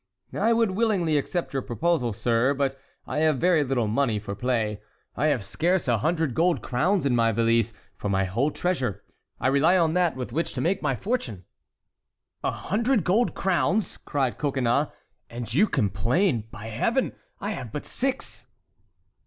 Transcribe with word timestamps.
"I 0.33 0.51
would 0.51 0.71
willingly 0.71 1.15
accept 1.19 1.53
your 1.53 1.61
proposal, 1.61 2.11
sir, 2.11 2.55
but 2.55 2.75
I 3.05 3.19
have 3.19 3.37
very 3.37 3.63
little 3.63 3.85
money 3.85 4.17
for 4.17 4.33
play. 4.33 4.81
I 5.15 5.27
have 5.27 5.45
scarce 5.45 5.87
a 5.87 5.99
hundred 5.99 6.33
gold 6.33 6.63
crowns 6.63 7.05
in 7.05 7.15
my 7.15 7.31
valise, 7.31 7.71
for 7.97 8.09
my 8.09 8.23
whole 8.25 8.49
treasure. 8.49 9.03
I 9.39 9.45
rely 9.45 9.77
on 9.77 9.93
that 9.93 10.15
with 10.15 10.33
which 10.33 10.55
to 10.55 10.59
make 10.61 10.81
my 10.81 10.95
fortune!" 10.95 11.45
"A 12.43 12.49
hundred 12.49 13.03
gold 13.03 13.35
crowns!" 13.35 13.97
cried 13.97 14.39
Coconnas, 14.39 14.87
"and 15.29 15.53
you 15.53 15.67
complain? 15.67 16.47
By 16.49 16.69
Heaven! 16.69 17.13
I 17.39 17.51
have 17.51 17.71
but 17.71 17.85
six!" 17.85 18.47